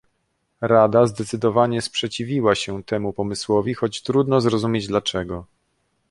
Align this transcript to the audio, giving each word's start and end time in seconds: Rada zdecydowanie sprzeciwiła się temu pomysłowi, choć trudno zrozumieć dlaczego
Rada 0.61 1.05
zdecydowanie 1.05 1.81
sprzeciwiła 1.81 2.55
się 2.55 2.83
temu 2.83 3.13
pomysłowi, 3.13 3.73
choć 3.73 4.01
trudno 4.03 4.41
zrozumieć 4.41 4.87
dlaczego 4.87 5.45